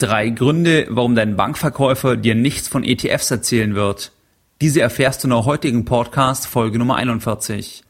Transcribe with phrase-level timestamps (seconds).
[0.00, 4.12] Drei Gründe, warum dein Bankverkäufer dir nichts von ETFs erzählen wird.
[4.60, 7.82] Diese erfährst du in der heutigen Podcast Folge Nummer 41.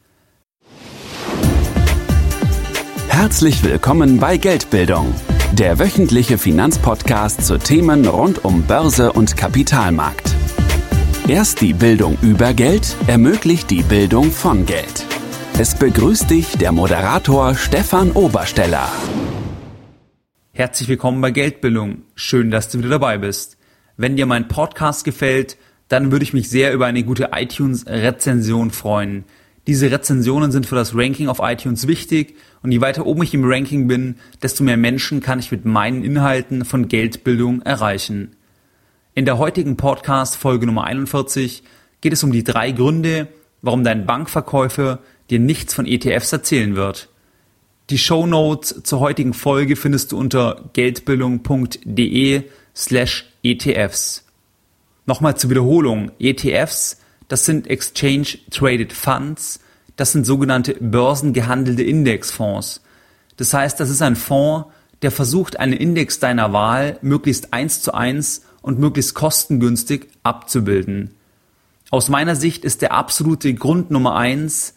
[3.08, 5.14] Herzlich willkommen bei Geldbildung,
[5.52, 10.34] der wöchentliche Finanzpodcast zu Themen rund um Börse und Kapitalmarkt.
[11.26, 15.04] Erst die Bildung über Geld ermöglicht die Bildung von Geld.
[15.58, 18.88] Es begrüßt dich der Moderator Stefan Obersteller.
[20.58, 22.02] Herzlich willkommen bei Geldbildung.
[22.16, 23.56] Schön, dass du wieder dabei bist.
[23.96, 29.22] Wenn dir mein Podcast gefällt, dann würde ich mich sehr über eine gute iTunes-Rezension freuen.
[29.68, 33.44] Diese Rezensionen sind für das Ranking auf iTunes wichtig und je weiter oben ich im
[33.44, 38.34] Ranking bin, desto mehr Menschen kann ich mit meinen Inhalten von Geldbildung erreichen.
[39.14, 41.62] In der heutigen Podcast Folge Nummer 41
[42.00, 43.28] geht es um die drei Gründe,
[43.62, 44.98] warum dein Bankverkäufer
[45.30, 47.10] dir nichts von ETFs erzählen wird.
[47.90, 52.42] Die Show Notes zur heutigen Folge findest du unter geldbildung.de
[52.76, 54.26] slash ETFs.
[55.06, 56.10] Nochmal zur Wiederholung.
[56.18, 59.60] ETFs, das sind Exchange Traded Funds.
[59.96, 62.82] Das sind sogenannte börsengehandelte Indexfonds.
[63.38, 64.66] Das heißt, das ist ein Fonds,
[65.00, 71.14] der versucht, einen Index deiner Wahl möglichst eins zu eins und möglichst kostengünstig abzubilden.
[71.88, 74.74] Aus meiner Sicht ist der absolute Grund Nummer eins,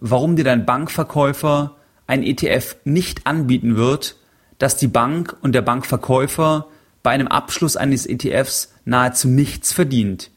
[0.00, 1.76] warum dir dein Bankverkäufer
[2.06, 4.16] ein ETF nicht anbieten wird,
[4.58, 6.66] dass die Bank und der Bankverkäufer
[7.02, 10.30] bei einem Abschluss eines ETFs nahezu nichts verdient.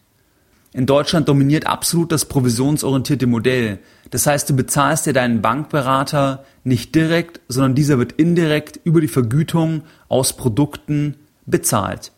[0.72, 3.80] In Deutschland dominiert absolut das provisionsorientierte Modell.
[4.12, 9.08] Das heißt, du bezahlst dir deinen Bankberater nicht direkt, sondern dieser wird indirekt über die
[9.08, 11.16] Vergütung aus Produkten
[11.48, 12.12] bezahlt.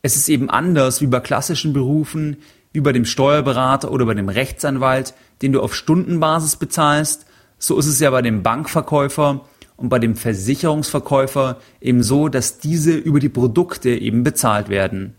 [0.00, 2.38] Es ist eben anders wie bei klassischen Berufen,
[2.72, 5.12] wie bei dem Steuerberater oder bei dem Rechtsanwalt,
[5.42, 7.26] den du auf Stundenbasis bezahlst,
[7.62, 9.40] so ist es ja bei dem Bankverkäufer
[9.76, 15.14] und bei dem Versicherungsverkäufer eben so, dass diese über die Produkte eben bezahlt werden.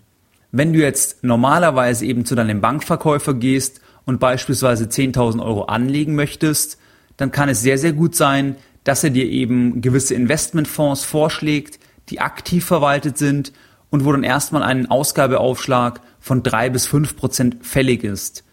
[0.51, 6.77] Wenn du jetzt normalerweise eben zu deinem Bankverkäufer gehst und beispielsweise 10.000 Euro anlegen möchtest,
[7.15, 11.79] dann kann es sehr, sehr gut sein, dass er dir eben gewisse Investmentfonds vorschlägt,
[12.09, 13.53] die aktiv verwaltet sind
[13.89, 18.43] und wo dann erstmal ein Ausgabeaufschlag von drei bis fünf Prozent fällig ist.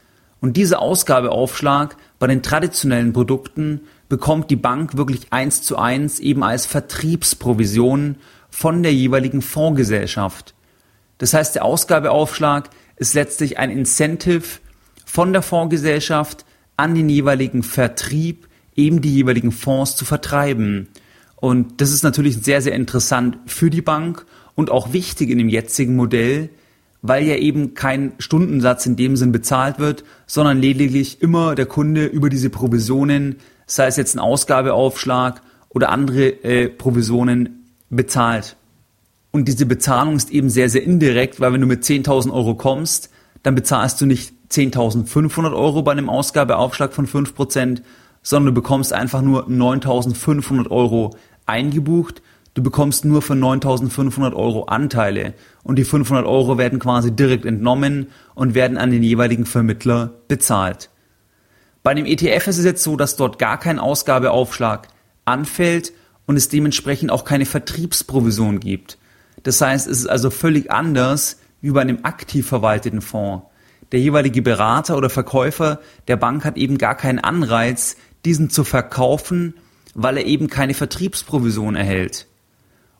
[0.40, 6.42] Und dieser Ausgabeaufschlag bei den traditionellen Produkten bekommt die Bank wirklich eins zu eins eben
[6.42, 8.16] als Vertriebsprovision
[8.48, 10.54] von der jeweiligen Fondsgesellschaft.
[11.18, 14.60] Das heißt, der Ausgabeaufschlag ist letztlich ein Incentive
[15.04, 16.44] von der Fondsgesellschaft
[16.76, 20.88] an den jeweiligen Vertrieb, eben die jeweiligen Fonds zu vertreiben.
[21.36, 24.24] Und das ist natürlich sehr, sehr interessant für die Bank
[24.54, 26.50] und auch wichtig in dem jetzigen Modell,
[27.02, 32.06] weil ja eben kein Stundensatz in dem Sinn bezahlt wird, sondern lediglich immer der Kunde
[32.06, 37.56] über diese Provisionen, sei es jetzt ein Ausgabeaufschlag oder andere äh, Provisionen,
[37.88, 38.56] bezahlt.
[39.32, 43.10] Und diese Bezahlung ist eben sehr, sehr indirekt, weil wenn du mit 10.000 Euro kommst,
[43.42, 47.82] dann bezahlst du nicht 10.500 Euro bei einem Ausgabeaufschlag von 5%,
[48.22, 51.16] sondern du bekommst einfach nur 9.500 Euro
[51.46, 52.22] eingebucht
[52.54, 58.08] Du bekommst nur für 9.500 Euro Anteile und die 500 Euro werden quasi direkt entnommen
[58.34, 60.90] und werden an den jeweiligen Vermittler bezahlt.
[61.82, 64.88] Bei dem ETF ist es jetzt so, dass dort gar kein Ausgabeaufschlag
[65.24, 65.92] anfällt
[66.26, 68.98] und es dementsprechend auch keine Vertriebsprovision gibt.
[69.44, 73.44] Das heißt, es ist also völlig anders wie bei einem aktiv verwalteten Fonds.
[73.92, 79.54] Der jeweilige Berater oder Verkäufer der Bank hat eben gar keinen Anreiz, diesen zu verkaufen,
[79.94, 82.26] weil er eben keine Vertriebsprovision erhält.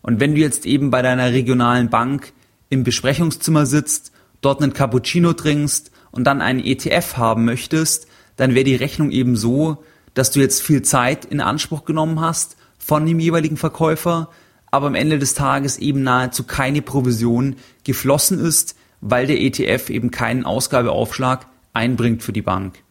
[0.02, 2.32] Und wenn du jetzt eben bei deiner regionalen Bank
[2.68, 8.06] im Besprechungszimmer sitzt, dort einen Cappuccino trinkst und dann einen ETF haben möchtest,
[8.36, 9.84] dann wäre die Rechnung eben so,
[10.14, 14.30] dass du jetzt viel Zeit in Anspruch genommen hast von dem jeweiligen Verkäufer,
[14.70, 20.10] aber am Ende des Tages eben nahezu keine Provision geflossen ist, weil der ETF eben
[20.10, 22.82] keinen Ausgabeaufschlag einbringt für die Bank.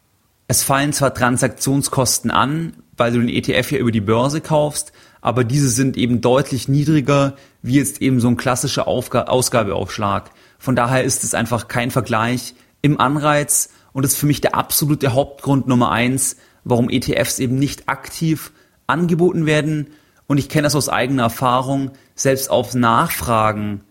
[0.47, 5.43] Es fallen zwar Transaktionskosten an, weil du den ETF ja über die Börse kaufst, aber
[5.43, 10.31] diese sind eben deutlich niedriger wie jetzt eben so ein klassischer Aufga Ausgabeaufschlag.
[10.57, 15.13] Von daher ist es einfach kein Vergleich im Anreiz und ist für mich der absolute
[15.13, 18.51] Hauptgrund Nummer eins, warum ETFs eben nicht aktiv
[18.87, 19.87] angeboten werden.
[20.27, 23.81] Und ich kenne das aus eigener Erfahrung, selbst auf Nachfragen.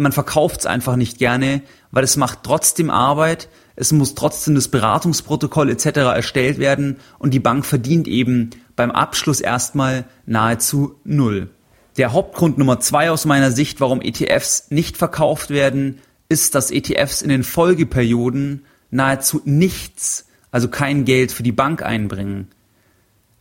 [0.00, 1.60] Man verkauft es einfach nicht gerne,
[1.90, 5.86] weil es macht trotzdem Arbeit, es muss trotzdem das Beratungsprotokoll etc.
[6.14, 11.50] erstellt werden und die Bank verdient eben beim Abschluss erstmal nahezu null.
[11.96, 15.98] Der Hauptgrund Nummer zwei aus meiner Sicht, warum ETFs nicht verkauft werden,
[16.28, 22.46] ist, dass ETFs in den Folgeperioden nahezu nichts, also kein Geld für die Bank einbringen.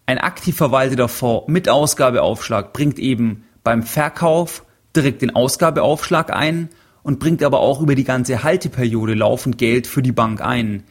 [0.07, 4.63] Ein aktiv verwalteter Fonds mit Ausgabeaufschlag bringt eben beim Verkauf
[4.97, 6.69] direkt den Ausgabeaufschlag ein
[7.03, 10.83] und bringt aber auch über die ganze Halteperiode laufend Geld für die Bank ein.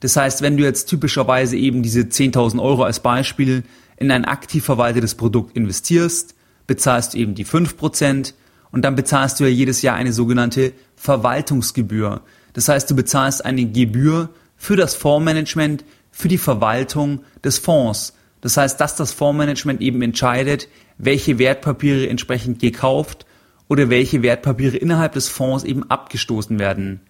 [0.00, 3.62] Das heißt, wenn du jetzt typischerweise eben diese 10.000 Euro als Beispiel
[3.96, 6.34] in ein aktiv verwaltetes Produkt investierst,
[6.66, 8.34] bezahlst du eben die 5%
[8.72, 12.22] und dann bezahlst du ja jedes Jahr eine sogenannte Verwaltungsgebühr.
[12.52, 18.14] Das heißt, du bezahlst eine Gebühr für das Fondsmanagement, für die Verwaltung des Fonds.
[18.40, 20.68] Das heißt, dass das Fondsmanagement eben entscheidet,
[20.98, 23.26] welche Wertpapiere entsprechend gekauft
[23.70, 27.02] oder welche Wertpapiere innerhalb des Fonds eben abgestoßen werden.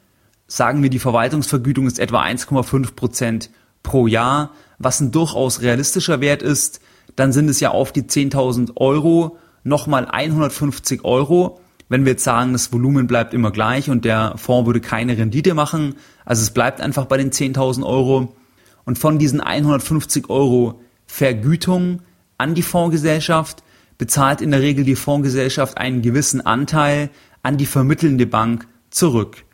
[0.47, 3.51] Sagen wir, die Verwaltungsvergütung ist etwa 1,5 Prozent
[3.83, 6.81] pro Jahr, was ein durchaus realistischer Wert ist,
[7.17, 11.61] dann sind es ja auf die 10.000 Euro nochmal 150 Euro.
[11.89, 15.55] Wenn wir jetzt sagen, das Volumen bleibt immer gleich und der Fonds würde keine Rendite
[15.55, 15.95] machen,
[16.27, 18.37] also es bleibt einfach bei den 10.000 Euro.
[18.85, 22.03] Und von diesen 150 Euro Vergütung
[22.37, 23.63] an die Fondsgesellschaft
[24.01, 27.11] bezahlt in der Regel die Fondsgesellschaft einen gewissen Anteil
[27.43, 29.45] an die vermittelnde Bank zurück.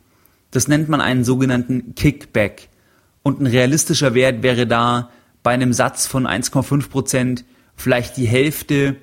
[0.51, 2.69] Das nennt man einen sogenannten Kickback.
[3.23, 5.09] Und ein realistischer Wert wäre da
[5.43, 7.45] bei einem Satz von 1,5 Prozent
[7.75, 8.95] vielleicht die Hälfte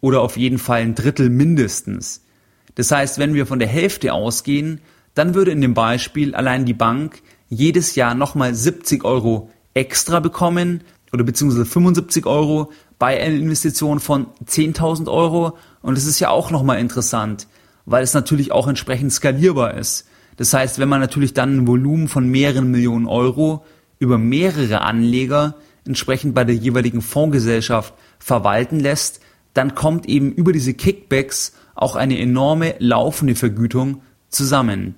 [0.00, 2.24] oder auf jeden Fall ein Drittel mindestens.
[2.74, 4.80] Das heißt, wenn wir von der Hälfte ausgehen,
[5.12, 7.20] dann würde in dem Beispiel allein die Bank
[7.50, 10.82] jedes Jahr nochmal 70 Euro extra bekommen
[11.12, 12.72] oder beziehungsweise 75 Euro
[13.02, 15.58] bei einer Investition von 10.000 Euro.
[15.80, 17.48] Und das ist ja auch nochmal interessant,
[17.84, 20.06] weil es natürlich auch entsprechend skalierbar ist.
[20.36, 23.64] Das heißt, wenn man natürlich dann ein Volumen von mehreren Millionen Euro
[23.98, 29.18] über mehrere Anleger entsprechend bei der jeweiligen Fondsgesellschaft verwalten lässt,
[29.52, 34.94] dann kommt eben über diese Kickbacks auch eine enorme laufende Vergütung zusammen.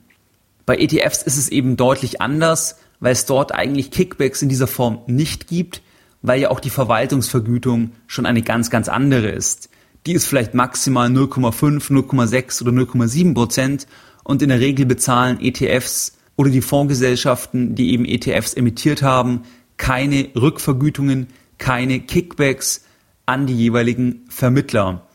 [0.66, 4.98] Bei ETFs ist es eben deutlich anders, weil es dort eigentlich Kickbacks in dieser Form
[5.06, 5.80] nicht gibt,
[6.24, 9.68] weil ja auch die Verwaltungsvergütung schon eine ganz, ganz andere ist.
[10.06, 13.86] Die ist vielleicht maximal 0,5, 0,6 oder 0,7 Prozent
[14.24, 19.42] und in der Regel bezahlen ETFs oder die Fondsgesellschaften, die eben ETFs emittiert haben,
[19.76, 21.26] keine Rückvergütungen,
[21.58, 22.86] keine Kickbacks
[23.26, 25.06] an die jeweiligen Vermittler.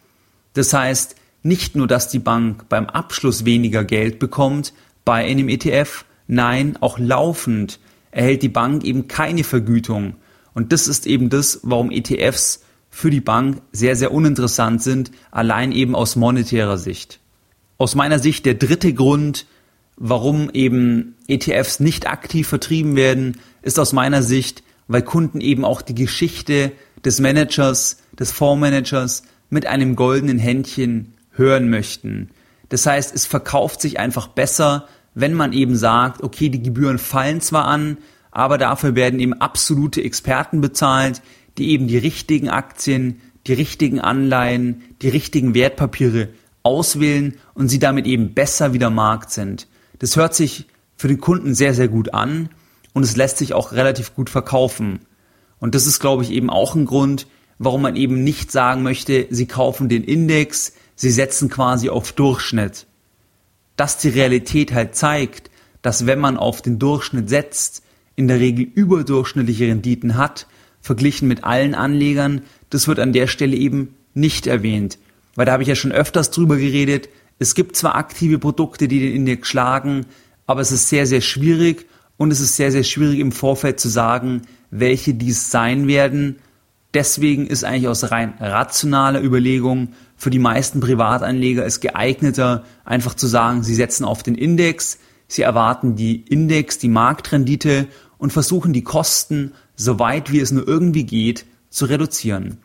[0.53, 4.73] Das heißt, nicht nur, dass die Bank beim Abschluss weniger Geld bekommt
[5.06, 7.79] bei einem ETF, nein, auch laufend
[8.11, 10.13] erhält die Bank eben keine Vergütung
[10.54, 15.72] und das ist eben das, warum ETFs für die Bank sehr, sehr uninteressant sind, allein
[15.72, 17.19] eben aus monetärer Sicht.
[17.78, 19.46] Aus meiner Sicht der dritte Grund,
[19.96, 25.81] warum eben ETFs nicht aktiv vertrieben werden, ist aus meiner Sicht, weil Kunden eben auch
[25.81, 26.72] die Geschichte
[27.06, 32.30] des Managers, des Fondsmanagers mit einem goldenen Händchen hören möchten.
[32.69, 37.42] Das heißt, es verkauft sich einfach besser, wenn man eben sagt, okay, die Gebühren fallen
[37.42, 37.98] zwar an,
[38.31, 41.22] aber dafür werden eben absolute Experten bezahlt,
[41.58, 46.30] die eben die richtigen Aktien, die richtigen Anleihen, die richtigen Wertpapiere
[46.64, 49.68] auswählen und sie damit eben besser wie der Markt sind.
[50.00, 52.50] Das hört sich für den Kunden sehr, sehr gut an
[52.94, 55.00] und es lässt sich auch relativ gut verkaufen.
[55.60, 57.28] Und das ist, glaube ich, eben auch ein Grund,
[57.58, 62.88] warum man eben nicht sagen möchte, sie kaufen den Index, sie setzen quasi auf Durchschnitt.
[63.76, 65.50] Dass die Realität halt zeigt,
[65.81, 67.84] dass wenn man auf den Durchschnitt setzt,
[68.19, 70.45] in der Regel überdurchschnittliche Renditen hat,
[70.81, 75.00] verglichen mit allen Anlegern, das wird an der Stelle eben nicht erwähnt.
[75.36, 77.07] Weil da habe ich ja schon öfters drüber geredet,
[77.39, 80.06] es gibt zwar aktive Produkte, die den Index schlagen,
[80.45, 81.85] aber es ist sehr, sehr schwierig
[82.18, 86.35] und es ist sehr, sehr schwierig im Vorfeld zu sagen, welche dies sein werden.
[86.94, 93.28] Deswegen ist eigentlich aus rein rationaler Überlegung für die meisten Privatanleger es geeigneter, einfach zu
[93.28, 94.99] sagen, sie setzen auf den Index,
[95.30, 97.88] sie erwarten die Index, die Marktrendite
[98.19, 102.59] und versuchen die Kosten, so weit wie es nur irgendwie geht, zu reduzieren.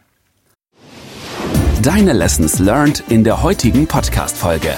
[1.81, 4.75] Deine Lessons learned in der heutigen Podcast-Folge.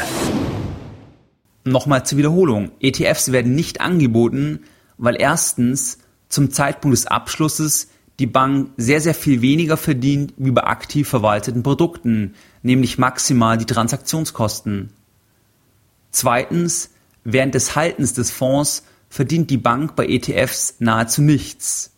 [1.64, 2.71] Nochmal zur Wiederholung.
[2.80, 4.61] ETFs werden nicht angeboten,
[4.99, 10.64] weil erstens zum Zeitpunkt des Abschlusses die Bank sehr, sehr viel weniger verdient wie bei
[10.64, 14.90] aktiv verwalteten Produkten, nämlich maximal die Transaktionskosten.
[16.11, 16.90] Zweitens,
[17.25, 21.92] während des Haltens des Fonds verdient die Bank bei ETFs nahezu nichts.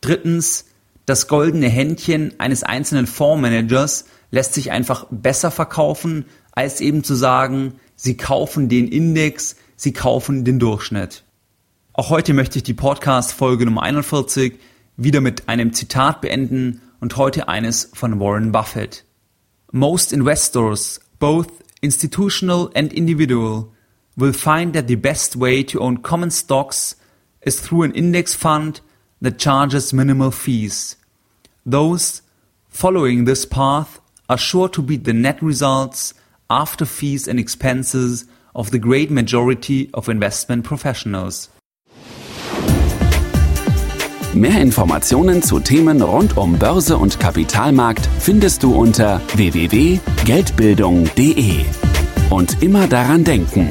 [0.00, 0.66] Drittens,
[1.06, 7.74] das goldene Händchen eines einzelnen Fondsmanagers lässt sich einfach besser verkaufen, als eben zu sagen,
[7.96, 11.24] sie kaufen den Index, sie kaufen den Durchschnitt.
[11.92, 14.54] Auch heute möchte ich die Podcast-Folge Nummer 41
[14.96, 19.04] wieder mit einem Zitat beenden und heute eines von Warren Buffett.
[19.72, 21.48] Most investors, both
[21.80, 23.68] institutional and individual,
[24.16, 26.96] will find that the best way to own common stocks
[27.42, 28.80] is through an index fund
[29.20, 30.96] that charges minimal fees.
[31.64, 32.22] Those
[32.68, 36.14] following this path are sure to beat the net results
[36.48, 38.24] after fees and expenses
[38.54, 41.48] of the great majority of investment professionals.
[44.32, 51.64] Mehr Informationen zu Themen rund um Börse und Kapitalmarkt findest du unter www.geldbildung.de.
[52.30, 53.70] Und immer daran denken,